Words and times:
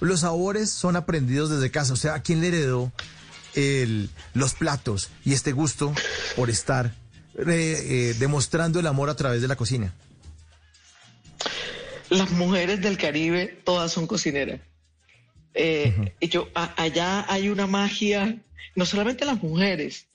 Los 0.00 0.20
sabores 0.20 0.70
son 0.70 0.96
aprendidos 0.96 1.50
desde 1.50 1.70
casa. 1.70 1.92
O 1.92 1.96
sea, 1.96 2.14
¿a 2.14 2.22
quién 2.22 2.40
le 2.40 2.48
heredó 2.48 2.92
el, 3.54 4.10
los 4.34 4.54
platos 4.54 5.10
y 5.24 5.32
este 5.32 5.52
gusto 5.52 5.92
por 6.36 6.50
estar 6.50 6.94
eh, 7.38 7.44
eh, 7.46 8.14
demostrando 8.18 8.80
el 8.80 8.86
amor 8.86 9.08
a 9.10 9.16
través 9.16 9.40
de 9.42 9.48
la 9.48 9.56
cocina? 9.56 9.94
Las 12.10 12.30
mujeres 12.30 12.80
del 12.80 12.98
Caribe 12.98 13.60
todas 13.64 13.92
son 13.92 14.06
cocineras. 14.06 14.60
Eh, 15.54 16.12
y 16.20 16.28
yo, 16.28 16.48
a- 16.54 16.74
allá 16.82 17.24
hay 17.32 17.48
una 17.48 17.66
magia, 17.66 18.36
no 18.74 18.84
solamente 18.86 19.24
las 19.24 19.42
mujeres, 19.42 20.06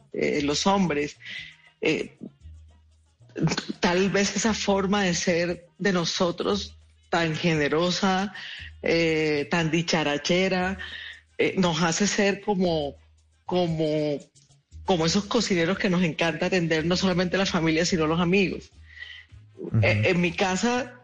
los 0.43 0.67
hombres, 0.67 1.15
tal 3.79 4.09
vez 4.09 4.35
esa 4.35 4.53
forma 4.53 5.03
de 5.03 5.13
ser 5.15 5.67
de 5.77 5.93
nosotros 5.93 6.75
tan 7.09 7.35
generosa, 7.35 8.33
eh, 8.81 9.47
tan 9.51 9.71
dicharachera, 9.71 10.77
eh, 11.38 11.55
nos 11.57 11.81
hace 11.81 12.07
ser 12.07 12.41
como, 12.41 12.95
como, 13.45 14.19
como 14.85 15.05
esos 15.05 15.25
cocineros 15.25 15.77
que 15.77 15.89
nos 15.89 16.03
encanta 16.03 16.45
atender 16.45 16.85
no 16.85 16.95
solamente 16.95 17.38
la 17.38 17.45
familia, 17.45 17.85
sino 17.85 18.07
los 18.07 18.19
amigos. 18.19 18.71
Eh, 19.81 20.03
en 20.05 20.21
mi 20.21 20.31
casa, 20.31 20.95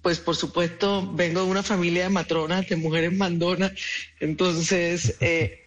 pues 0.00 0.18
por 0.18 0.36
supuesto, 0.36 1.12
vengo 1.12 1.44
de 1.44 1.50
una 1.50 1.62
familia 1.62 2.04
de 2.04 2.08
matronas, 2.08 2.68
de 2.68 2.76
mujeres 2.76 3.12
mandonas, 3.12 3.72
entonces 4.20 5.16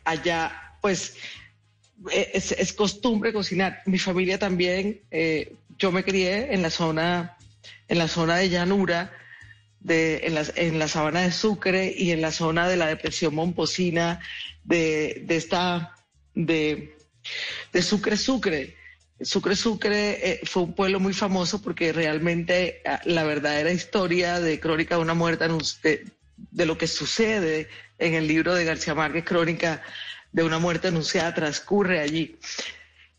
allá, 0.04 0.76
pues 0.82 1.16
es, 2.12 2.52
es 2.52 2.74
costumbre 2.74 3.32
cocinar. 3.32 3.82
Mi 3.86 4.00
familia 4.00 4.40
también, 4.40 5.02
yo 5.78 5.92
me 5.92 6.04
crié 6.04 6.54
en 6.54 6.64
la 6.64 6.72
zona, 6.72 7.37
en 7.88 7.98
la 7.98 8.08
zona 8.08 8.38
de 8.38 8.50
llanura, 8.50 9.12
de, 9.80 10.22
en, 10.24 10.36
la, 10.36 10.46
en 10.56 10.80
la 10.80 10.88
sabana 10.88 11.22
de 11.22 11.32
Sucre 11.32 11.94
y 11.96 12.12
en 12.12 12.22
la 12.22 12.32
zona 12.32 12.68
de 12.68 12.78
la 12.78 12.88
depresión 12.88 13.36
momposina, 13.36 14.20
de, 14.64 15.24
de 15.26 15.36
esta, 15.36 15.96
de, 16.34 16.96
Sucre 17.82 18.18
Sucre. 18.18 18.76
Sucre 19.22 19.56
Sucre 19.56 20.32
eh, 20.32 20.40
fue 20.44 20.64
un 20.64 20.76
pueblo 20.76 21.00
muy 21.00 21.14
famoso 21.14 21.62
porque 21.62 21.92
realmente 21.92 22.82
ah, 22.86 23.02
la 23.06 23.24
verdadera 23.24 23.72
historia 23.72 24.40
de 24.40 24.60
Crónica 24.60 24.96
de 24.96 25.02
una 25.02 25.16
muerte 25.16 25.48
de, 25.82 26.06
de 26.38 26.66
lo 26.66 26.78
que 26.78 26.88
sucede 26.88 27.68
en 27.98 28.14
el 28.14 28.28
libro 28.28 28.54
de 28.54 28.66
García 28.66 28.94
Márquez, 28.94 29.24
Crónica 29.24 29.82
de 30.32 30.44
una 30.44 30.60
muerte 30.60 30.90
anunciada, 30.90 31.34
transcurre 31.34 32.00
allí. 32.00 32.38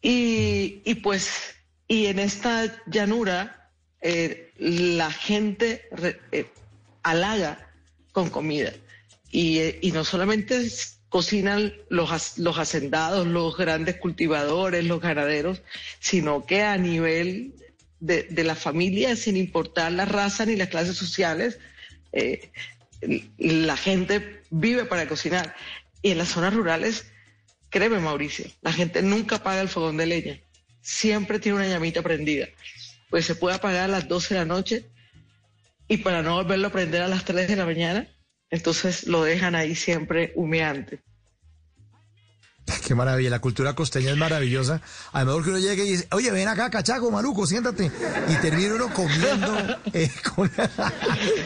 Y, 0.00 0.82
y 0.84 0.94
pues, 0.96 1.56
y 1.88 2.06
en 2.06 2.18
esta 2.18 2.82
llanura, 2.86 3.57
eh, 4.00 4.52
la 4.58 5.10
gente 5.10 5.88
eh, 6.32 6.46
halaga 7.02 7.70
con 8.12 8.30
comida. 8.30 8.72
Y, 9.30 9.58
eh, 9.58 9.78
y 9.82 9.92
no 9.92 10.04
solamente 10.04 10.68
cocinan 11.08 11.72
los, 11.88 12.38
los 12.38 12.58
hacendados, 12.58 13.26
los 13.26 13.56
grandes 13.56 13.96
cultivadores, 13.96 14.84
los 14.84 15.00
ganaderos, 15.00 15.62
sino 16.00 16.44
que 16.46 16.62
a 16.62 16.76
nivel 16.76 17.54
de, 18.00 18.24
de 18.24 18.44
la 18.44 18.54
familia, 18.54 19.16
sin 19.16 19.36
importar 19.36 19.92
la 19.92 20.04
raza 20.04 20.44
ni 20.46 20.56
las 20.56 20.68
clases 20.68 20.96
sociales, 20.96 21.58
eh, 22.12 22.50
la 23.38 23.76
gente 23.76 24.42
vive 24.50 24.84
para 24.84 25.06
cocinar. 25.08 25.54
Y 26.02 26.10
en 26.10 26.18
las 26.18 26.28
zonas 26.28 26.54
rurales, 26.54 27.06
créeme 27.70 27.98
Mauricio, 27.98 28.46
la 28.62 28.72
gente 28.72 29.02
nunca 29.02 29.36
apaga 29.36 29.60
el 29.60 29.68
fogón 29.68 29.96
de 29.96 30.06
leña, 30.06 30.40
siempre 30.80 31.38
tiene 31.38 31.58
una 31.58 31.68
llamita 31.68 32.02
prendida, 32.02 32.48
pues 33.10 33.24
se 33.26 33.34
puede 33.34 33.56
apagar 33.56 33.84
a 33.84 33.88
las 33.88 34.08
12 34.08 34.34
de 34.34 34.40
la 34.40 34.46
noche 34.46 34.90
y 35.88 35.98
para 35.98 36.22
no 36.22 36.34
volverlo 36.36 36.68
a 36.68 36.72
prender 36.72 37.02
a 37.02 37.08
las 37.08 37.24
3 37.24 37.48
de 37.48 37.56
la 37.56 37.64
mañana, 37.66 38.06
entonces 38.50 39.06
lo 39.06 39.22
dejan 39.24 39.54
ahí 39.54 39.74
siempre 39.74 40.32
humeante. 40.36 41.00
Qué 42.86 42.94
maravilla, 42.94 43.30
la 43.30 43.38
cultura 43.40 43.74
costeña 43.74 44.10
es 44.10 44.16
maravillosa. 44.18 44.82
Además, 45.12 45.36
porque 45.36 45.50
uno 45.50 45.58
llega 45.58 45.82
y 45.82 45.90
dice, 45.92 46.08
oye, 46.12 46.30
ven 46.30 46.48
acá, 46.48 46.68
cachaco, 46.70 47.10
maluco, 47.10 47.46
siéntate. 47.46 47.90
Y 48.28 48.34
termina 48.42 48.74
uno 48.74 48.92
comiendo 48.92 49.56
eh, 49.94 50.10
con 50.34 50.50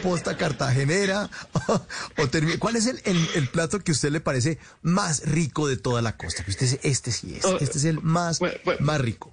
posta 0.01 0.35
cartagenera. 0.35 1.29
o 2.17 2.27
termina- 2.27 2.59
¿Cuál 2.59 2.75
es 2.75 2.87
el, 2.87 3.01
el- 3.05 3.29
el 3.35 3.47
plato 3.47 3.79
que 3.79 3.91
a 3.91 3.93
usted 3.93 4.11
le 4.11 4.19
parece 4.19 4.57
más 4.81 5.21
rico 5.25 5.67
de 5.69 5.77
toda 5.77 6.01
la 6.01 6.17
costa? 6.17 6.43
Que 6.43 6.51
usted 6.51 6.65
dice, 6.65 6.79
este 6.83 7.11
sí 7.13 7.35
es, 7.37 7.45
este 7.61 7.77
es 7.77 7.85
el 7.85 8.01
más, 8.01 8.39
más 8.79 8.99
rico. 8.99 9.32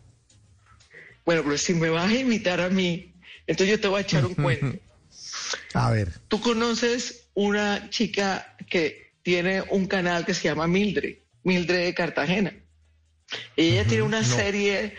Bueno, 1.25 1.43
pero 1.45 1.59
si 1.59 1.75
me 1.75 1.91
vas 1.91 2.11
a 2.11 2.15
invitar 2.15 2.61
a 2.61 2.69
mí, 2.69 3.15
entonces 3.47 3.77
yo 3.77 3.81
te 3.81 3.89
voy 3.89 3.99
a 3.99 4.03
echar 4.03 4.25
un 4.25 4.35
cuento. 4.43 4.79
A 5.75 5.91
ver. 5.91 6.13
Tú 6.29 6.41
conoces 6.41 7.29
una 7.35 7.91
chica 7.91 8.55
que 8.69 9.13
tiene 9.23 9.63
un 9.71 9.87
canal 9.87 10.25
que 10.25 10.35
se 10.35 10.45
llama 10.45 10.67
Mildred, 10.67 11.19
Mildred 11.45 11.85
de 11.85 11.95
Cartagena. 11.95 12.55
Y 13.57 13.71
ella 13.71 13.85
tiene 13.85 14.03
una 14.03 14.25
serie, 14.25 14.95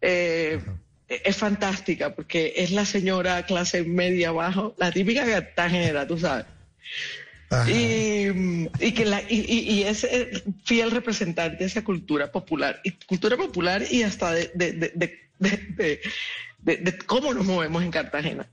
eh, 0.00 0.60
es 1.08 1.36
fantástica 1.36 2.14
porque 2.14 2.54
es 2.56 2.70
la 2.70 2.84
señora 2.84 3.44
clase 3.44 3.82
media 3.82 4.28
abajo, 4.28 4.74
la 4.78 4.92
típica 4.92 5.24
cartagenera, 5.24 6.06
tú 6.06 6.18
sabes. 6.18 6.46
Y, 7.68 8.68
y 8.80 8.92
que 8.92 9.04
la, 9.04 9.20
y, 9.28 9.44
y- 9.48 9.82
es 9.82 10.04
eh, 10.04 10.42
fiel 10.64 10.90
representante 10.90 11.58
de 11.58 11.64
esa 11.66 11.84
cultura 11.84 12.30
popular, 12.32 12.80
y 12.84 12.92
cultura 12.92 13.36
popular 13.36 13.82
y 13.90 14.02
hasta 14.02 14.32
de, 14.32 14.50
de, 14.54 14.72
de, 14.72 14.92
de, 14.94 15.18
de- 15.38 15.56
de- 15.76 16.00
de- 16.60 16.76
de 16.76 16.98
cómo 16.98 17.34
nos 17.34 17.44
movemos 17.44 17.82
en 17.82 17.90
Cartagena. 17.90 18.48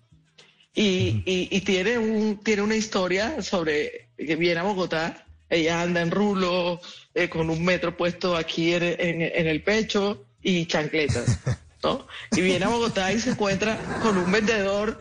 Y, 0.74 1.24
y- 1.26 1.48
y 1.52 1.62
tiene, 1.62 1.98
un, 1.98 2.42
tiene 2.44 2.62
una 2.62 2.76
historia 2.76 3.42
sobre 3.42 4.10
que 4.18 4.36
viene 4.36 4.60
a 4.60 4.64
Bogotá, 4.64 5.26
ella 5.50 5.82
anda 5.82 6.02
en 6.02 6.12
rulo, 6.12 6.80
eh, 7.16 7.28
con 7.30 7.50
un 7.50 7.64
metro 7.66 7.96
puesto 7.98 8.36
aquí 8.36 8.74
en, 8.74 8.84
en- 8.84 9.22
en 9.22 9.48
el 9.48 9.64
pecho 9.64 10.26
y 10.42 10.66
chancletas. 10.66 11.40
¿no? 11.84 12.08
Y 12.32 12.42
viene 12.42 12.66
a 12.66 12.70
Bogotá 12.70 13.12
y 13.12 13.20
se 13.20 13.32
encuentra 13.32 13.78
con 14.02 14.18
un 14.18 14.32
vendedor, 14.32 15.00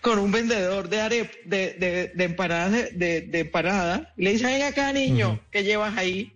con 0.00 0.18
un 0.18 0.32
vendedor 0.32 0.88
de 0.88 1.00
arep, 1.00 1.44
de, 1.44 1.74
de, 1.74 2.12
de 2.14 2.24
empanadas, 2.24 2.72
de, 2.92 3.20
de, 3.22 3.38
empanada, 3.40 4.12
y 4.16 4.24
le 4.24 4.32
dice, 4.32 4.46
ven 4.46 4.62
acá 4.62 4.92
niño, 4.92 5.40
¿qué 5.50 5.64
llevas 5.64 5.96
ahí? 5.96 6.32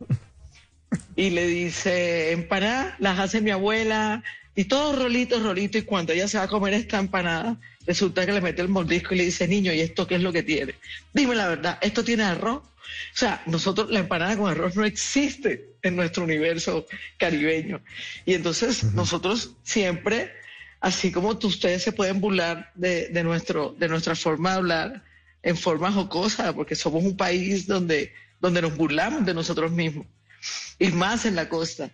Y 1.17 1.31
le 1.31 1.47
dice, 1.47 2.33
empanadas, 2.33 2.95
las 2.99 3.19
hace 3.19 3.41
mi 3.41 3.51
abuela, 3.51 4.23
y 4.55 4.65
todos 4.65 4.99
rolitos, 4.99 5.43
rolitos, 5.43 5.83
y 5.83 5.85
cuando 5.85 6.13
ella 6.13 6.29
se 6.29 6.39
va 6.39 6.45
a 6.45 6.49
comer 6.49 6.75
esta 6.75 6.99
empanada, 6.99 7.57
resulta 7.87 8.25
que 8.25 8.33
le 8.33 8.41
mete 8.41 8.63
el 8.63 8.69
mordisco 8.69 9.15
y 9.15 9.19
le 9.19 9.25
dice, 9.25 9.47
niño, 9.49 9.73
¿y 9.73 9.81
esto 9.81 10.07
qué 10.07 10.17
es 10.17 10.23
lo 10.23 10.33
que 10.33 10.43
tiene? 10.43 10.75
Dime 11.13 11.35
la 11.35 11.49
verdad, 11.49 11.79
¿esto 11.81 12.05
tiene 12.05 12.25
arroz? 12.25 12.63
O 12.63 13.17
sea, 13.17 13.43
nosotros, 13.47 13.91
la 13.91 14.01
empanada 14.01 14.37
con 14.37 14.51
arroz 14.51 14.77
no 14.77 14.85
existe 14.85 15.75
en 15.83 15.97
nuestro 15.97 16.25
universo 16.25 16.87
caribeño. 17.19 17.81
Y 18.25 18.35
entonces 18.35 18.85
nosotros 18.95 19.53
siempre, 19.63 20.33
así 20.81 21.13
como 21.13 21.31
ustedes 21.31 21.83
se 21.83 21.93
pueden 21.93 22.21
burlar 22.21 22.73
de, 22.75 23.09
de 23.09 23.25
nuestro, 23.25 23.75
de 23.79 23.89
nuestra 23.89 24.15
forma 24.15 24.51
de 24.51 24.57
hablar 24.57 25.05
en 25.43 25.57
forma 25.57 25.93
jocosa, 25.93 26.53
porque 26.55 26.75
somos 26.75 27.05
un 27.05 27.17
país 27.17 27.67
donde, 27.67 28.13
donde 28.41 28.63
nos 28.63 28.77
burlamos 28.77 29.25
de 29.25 29.35
nosotros 29.35 29.71
mismos, 29.71 30.07
y 30.79 30.89
más 30.89 31.27
en 31.27 31.37
la 31.37 31.49
costa. 31.49 31.91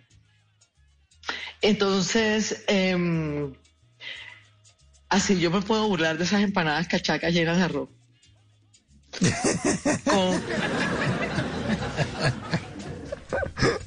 Entonces, 1.61 2.63
em, 2.67 3.53
así 5.11 5.39
yo 5.39 5.51
me 5.51 5.61
puedo 5.61 5.87
burlar 5.87 6.17
de 6.17 6.23
esas 6.23 6.41
empanadas 6.41 6.87
cachacas 6.87 7.33
llenas 7.33 7.57
de 7.57 7.63
arroz. 7.63 7.89
Con, 10.05 10.41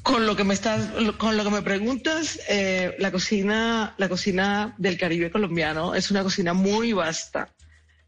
con 0.03 0.25
lo 0.27 0.35
que 0.35 0.43
me 0.43 0.53
estás, 0.53 0.87
con 1.17 1.35
lo 1.35 1.43
que 1.43 1.49
me 1.49 1.63
preguntas, 1.63 2.39
eh, 2.47 2.95
la 2.99 3.11
cocina, 3.11 3.95
la 3.97 4.07
cocina 4.07 4.75
del 4.77 4.99
Caribe 4.99 5.31
colombiano 5.31 5.95
es 5.95 6.11
una 6.11 6.21
cocina 6.21 6.53
muy 6.53 6.93
vasta 6.93 7.49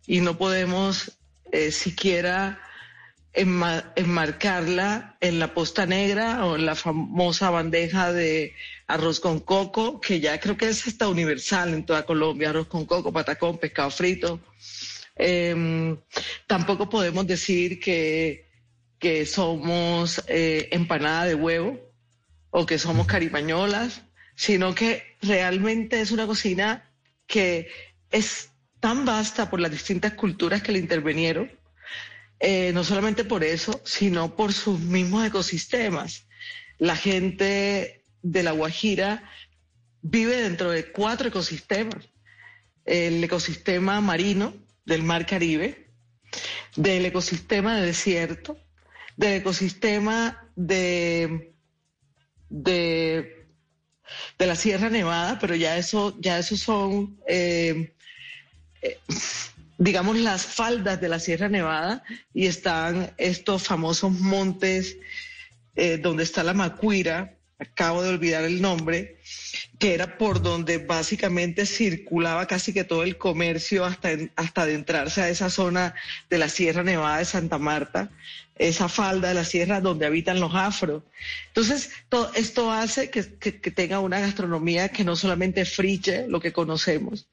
y 0.05 0.21
no 0.21 0.37
podemos 0.37 1.17
eh, 1.51 1.71
siquiera 1.71 2.61
enmarcarla 3.33 5.17
en 5.21 5.39
la 5.39 5.53
posta 5.53 5.85
negra 5.85 6.45
o 6.45 6.55
en 6.55 6.65
la 6.65 6.75
famosa 6.75 7.49
bandeja 7.49 8.11
de 8.11 8.53
arroz 8.87 9.19
con 9.19 9.39
coco, 9.39 10.01
que 10.01 10.19
ya 10.19 10.39
creo 10.39 10.57
que 10.57 10.69
es 10.69 10.87
hasta 10.87 11.07
universal 11.07 11.73
en 11.73 11.85
toda 11.85 12.05
Colombia, 12.05 12.49
arroz 12.49 12.67
con 12.67 12.85
coco, 12.85 13.13
patacón, 13.13 13.57
pescado 13.59 13.91
frito. 13.91 14.39
Em, 15.15 15.97
tampoco 16.47 16.89
podemos 16.89 17.27
decir 17.27 17.79
que, 17.79 18.47
que 18.99 19.25
somos 19.25 20.23
eh, 20.27 20.69
empanada 20.71 21.25
de 21.25 21.35
huevo 21.35 21.79
o 22.49 22.65
que 22.65 22.79
somos 22.79 23.07
carimañolas, 23.07 24.01
sino 24.35 24.73
que 24.73 25.15
realmente 25.21 26.01
es 26.01 26.11
una 26.11 26.25
cocina 26.27 26.89
que 27.27 27.67
es 28.11 28.49
tan 28.79 29.05
vasta 29.05 29.49
por 29.49 29.59
las 29.59 29.71
distintas 29.71 30.13
culturas 30.13 30.61
que 30.61 30.71
le 30.71 30.79
intervinieron 30.79 31.51
eh, 32.39 32.71
no 32.73 32.83
solamente 32.83 33.23
por 33.23 33.43
eso, 33.43 33.81
sino 33.83 34.35
por 34.35 34.53
sus 34.53 34.79
mismos 34.79 35.25
ecosistemas. 35.25 36.27
La 36.77 36.95
gente 36.95 38.03
de 38.21 38.43
La 38.43 38.51
Guajira 38.51 39.23
vive 40.01 40.41
dentro 40.41 40.71
de 40.71 40.91
cuatro 40.91 41.27
ecosistemas. 41.29 42.09
El 42.85 43.23
ecosistema 43.23 43.99
marino 44.01 44.53
del 44.85 45.03
Mar 45.03 45.25
Caribe, 45.25 45.91
del 46.75 47.05
ecosistema 47.05 47.75
de 47.75 47.87
desierto, 47.87 48.57
del 49.17 49.41
ecosistema 49.41 50.49
de, 50.55 51.53
de, 52.49 53.45
la 54.37 54.55
Sierra 54.55 54.89
Nevada, 54.89 55.37
pero 55.39 55.55
ya 55.55 55.77
eso, 55.77 56.15
ya 56.19 56.39
eso 56.39 56.55
son 56.55 57.19
eh, 57.27 57.93
eh, 58.81 58.99
digamos, 59.77 60.17
las 60.17 60.45
faldas 60.45 60.99
de 60.99 61.09
la 61.09 61.19
Sierra 61.19 61.49
Nevada 61.49 62.03
y 62.33 62.47
están 62.47 63.11
estos 63.17 63.63
famosos 63.63 64.11
montes 64.11 64.97
eh, 65.75 65.97
donde 65.97 66.23
está 66.23 66.43
la 66.43 66.53
Macuira, 66.53 67.37
acabo 67.59 68.01
de 68.03 68.09
olvidar 68.09 68.43
el 68.43 68.61
nombre, 68.61 69.19
que 69.79 69.93
era 69.93 70.17
por 70.17 70.41
donde 70.41 70.79
básicamente 70.79 71.65
circulaba 71.65 72.47
casi 72.47 72.73
que 72.73 72.83
todo 72.83 73.03
el 73.03 73.17
comercio 73.17 73.85
hasta, 73.85 74.09
hasta 74.35 74.63
adentrarse 74.63 75.21
a 75.21 75.29
esa 75.29 75.49
zona 75.49 75.93
de 76.29 76.37
la 76.37 76.49
Sierra 76.49 76.83
Nevada 76.83 77.19
de 77.19 77.25
Santa 77.25 77.57
Marta, 77.57 78.11
esa 78.55 78.89
falda 78.89 79.27
de 79.27 79.35
la 79.35 79.45
sierra 79.45 79.81
donde 79.81 80.07
habitan 80.07 80.39
los 80.39 80.55
afros. 80.55 81.03
Entonces, 81.47 81.91
esto 82.33 82.71
hace 82.71 83.11
que, 83.11 83.37
que 83.37 83.71
tenga 83.71 83.99
una 83.99 84.19
gastronomía 84.19 84.89
que 84.89 85.03
no 85.03 85.15
solamente 85.15 85.63
friche 85.65 86.27
lo 86.27 86.39
que 86.39 86.53
conocemos, 86.53 87.27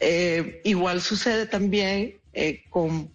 eh, 0.00 0.60
igual 0.64 1.02
sucede 1.02 1.46
también 1.46 2.18
eh, 2.32 2.64
con, 2.70 3.10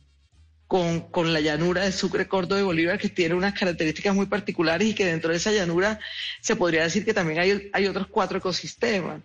con, 0.67 1.33
la 1.33 1.39
llanura 1.41 1.83
de 1.83 1.91
Sucre, 1.91 2.27
Córdoba 2.27 2.61
y 2.61 2.63
Bolívar, 2.63 2.99
que 2.99 3.09
tiene 3.09 3.35
unas 3.35 3.57
características 3.57 4.13
muy 4.13 4.25
particulares 4.27 4.87
y 4.87 4.93
que 4.93 5.05
dentro 5.05 5.31
de 5.31 5.37
esa 5.37 5.51
llanura 5.51 5.99
se 6.41 6.55
podría 6.55 6.83
decir 6.83 7.05
que 7.05 7.13
también 7.13 7.39
hay, 7.39 7.69
hay 7.73 7.87
otros 7.87 8.07
cuatro 8.07 8.37
ecosistemas. 8.37 9.21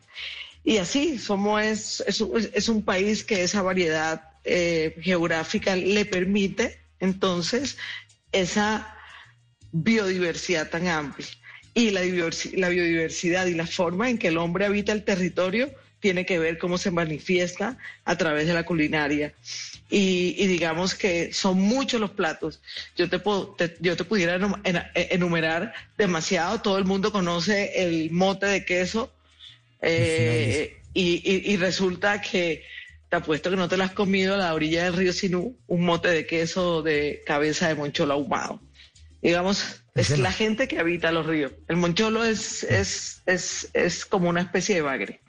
Y 0.63 0.77
así, 0.77 1.19
somos 1.19 1.63
es, 1.63 2.05
es, 2.07 2.69
un 2.69 2.83
país 2.83 3.25
que 3.25 3.43
esa 3.43 3.63
variedad 3.63 4.23
eh, 4.45 4.97
geográfica 5.01 5.75
le 5.75 6.05
permite 6.05 6.79
entonces 6.99 7.79
esa 8.33 8.95
biodiversidad 9.73 10.69
tan 10.69 10.87
amplia. 10.87 11.27
Y 11.73 11.91
la 11.91 12.01
biodiversidad 12.03 13.47
y 13.47 13.55
la 13.55 13.67
forma 13.67 14.11
en 14.11 14.19
que 14.19 14.29
el 14.29 14.39
hombre 14.39 14.67
habita 14.67 14.93
el 14.93 15.05
territorio 15.05 15.71
tiene 16.01 16.27
que 16.27 16.39
ver 16.39 16.59
cómo 16.59 16.79
se 16.79 16.91
manifiesta 16.91 17.79
a 18.05 18.17
través 18.17 18.47
de 18.47 18.55
la 18.55 18.65
culinaria. 18.65 19.35
Y, 19.91 20.47
digamos 20.47 20.95
que 20.95 21.33
son 21.33 21.61
muchos 21.61 22.01
los 22.01 22.13
platos. 22.13 22.61
Yo 22.97 23.09
te, 23.11 23.19
puedo, 23.19 23.57
yo 23.81 23.97
te 23.97 24.05
pudiera 24.05 24.39
enumerar 24.95 25.75
demasiado. 25.99 26.61
Todo 26.61 26.79
el 26.79 26.85
mundo 26.85 27.13
conoce 27.13 27.73
el 27.83 28.11
mote 28.11 28.47
de 28.47 28.65
queso 28.65 29.13
eh, 29.83 30.81
y, 30.95 31.57
resulta 31.57 32.21
que 32.21 32.65
te 33.09 33.17
apuesto 33.17 33.51
que 33.51 33.57
no 33.57 33.69
te 33.69 33.77
lo 33.77 33.85
has 33.85 33.93
comido 33.93 34.35
a 34.35 34.39
la 34.39 34.55
orilla 34.55 34.85
del 34.85 34.95
río 34.95 35.13
Sinú, 35.13 35.59
un 35.67 35.85
mote 35.85 36.09
de 36.09 36.27
queso 36.27 36.83
de 36.83 37.23
cabeza 37.27 37.67
de 37.67 37.75
moncholo 37.75 38.15
ahumado. 38.15 38.61
Digamos, 39.21 39.83
es 39.97 40.17
la 40.19 40.33
gente 40.33 40.69
que 40.69 40.79
habita 40.79 41.11
los 41.11 41.27
ríos. 41.27 41.53
El 41.69 41.77
moncholo 41.77 42.25
es, 42.25 42.63
es, 42.63 43.23
es, 43.27 43.69
es 43.75 44.07
como 44.07 44.29
una 44.29 44.41
especie 44.41 44.77
de 44.77 44.83
bagre. 44.83 45.21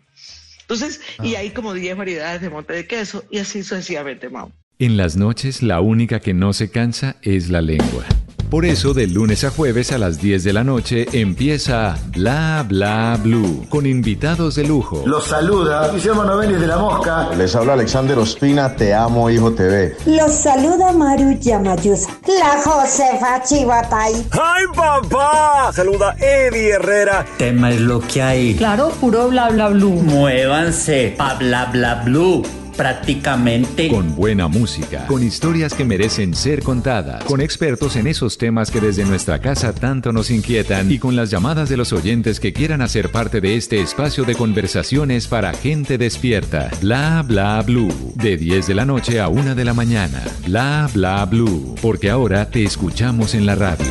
Entonces, 0.71 1.01
y 1.21 1.35
ah. 1.35 1.39
hay 1.39 1.49
como 1.49 1.73
10 1.73 1.97
variedades 1.97 2.41
de 2.41 2.49
monte 2.49 2.73
de 2.73 2.87
queso 2.87 3.25
y 3.29 3.39
así 3.39 3.61
sucesivamente, 3.61 4.29
Mau. 4.29 4.51
En 4.79 4.95
las 4.95 5.17
noches, 5.17 5.61
la 5.61 5.81
única 5.81 6.21
que 6.21 6.33
no 6.33 6.53
se 6.53 6.71
cansa 6.71 7.17
es 7.21 7.49
la 7.49 7.61
lengua. 7.61 8.05
Por 8.51 8.65
eso, 8.65 8.93
de 8.93 9.07
lunes 9.07 9.45
a 9.45 9.49
jueves 9.49 9.93
a 9.93 9.97
las 9.97 10.19
10 10.19 10.43
de 10.43 10.51
la 10.51 10.65
noche 10.65 11.07
empieza 11.13 11.97
Bla 12.07 12.65
Bla 12.67 13.17
Blue 13.23 13.65
con 13.69 13.85
invitados 13.85 14.55
de 14.55 14.65
lujo. 14.65 15.03
Los 15.05 15.27
saluda 15.27 15.87
Guillermo 15.87 16.25
Novelli 16.25 16.55
de 16.55 16.67
La 16.67 16.77
Mosca. 16.77 17.29
Les 17.37 17.55
habla 17.55 17.73
Alexander 17.73 18.19
Ospina, 18.19 18.75
Te 18.75 18.93
Amo 18.93 19.29
Hijo 19.29 19.53
TV. 19.53 19.95
Los 20.05 20.33
saluda 20.33 20.91
Maru 20.91 21.39
Yamayusa. 21.39 22.09
La 22.27 22.61
Josefa 22.61 23.41
Chivatay. 23.41 24.15
¡Ay, 24.31 24.65
papá! 24.75 25.71
Saluda 25.71 26.17
Eddie 26.19 26.71
Herrera. 26.71 27.25
Tema 27.37 27.71
es 27.71 27.79
lo 27.79 28.01
que 28.01 28.21
hay. 28.21 28.55
Claro, 28.55 28.89
puro 28.99 29.29
Bla 29.29 29.47
Bla 29.47 29.69
Blue. 29.69 29.91
Muévanse 29.91 31.15
pa 31.17 31.35
Bla 31.35 31.67
Bla 31.67 32.01
Blue 32.03 32.43
prácticamente. 32.81 33.89
Con 33.89 34.15
buena 34.15 34.47
música, 34.47 35.05
con 35.05 35.21
historias 35.21 35.75
que 35.75 35.85
merecen 35.85 36.33
ser 36.33 36.63
contadas, 36.63 37.23
con 37.25 37.39
expertos 37.39 37.95
en 37.95 38.07
esos 38.07 38.39
temas 38.39 38.71
que 38.71 38.81
desde 38.81 39.05
nuestra 39.05 39.37
casa 39.37 39.71
tanto 39.71 40.11
nos 40.11 40.31
inquietan 40.31 40.91
y 40.91 40.97
con 40.97 41.15
las 41.15 41.29
llamadas 41.29 41.69
de 41.69 41.77
los 41.77 41.93
oyentes 41.93 42.39
que 42.39 42.53
quieran 42.53 42.81
hacer 42.81 43.11
parte 43.11 43.39
de 43.39 43.55
este 43.55 43.81
espacio 43.81 44.23
de 44.23 44.33
conversaciones 44.33 45.27
para 45.27 45.53
gente 45.53 45.99
despierta. 45.99 46.71
Bla 46.81 47.21
bla 47.21 47.61
blue. 47.61 47.93
De 48.15 48.35
10 48.35 48.65
de 48.65 48.73
la 48.73 48.85
noche 48.85 49.19
a 49.19 49.27
1 49.27 49.53
de 49.53 49.63
la 49.63 49.75
mañana. 49.75 50.19
Bla 50.47 50.89
bla 50.91 51.23
blue. 51.25 51.75
Porque 51.83 52.09
ahora 52.09 52.49
te 52.49 52.63
escuchamos 52.63 53.35
en 53.35 53.45
la 53.45 53.53
radio. 53.53 53.85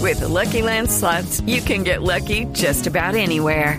With 0.00 0.20
Lucky 0.20 0.62
Land 0.62 0.90
slots, 0.90 1.40
you 1.42 1.60
can 1.60 1.84
get 1.84 2.02
lucky 2.02 2.46
just 2.46 2.88
about 2.88 3.14
anywhere. 3.14 3.78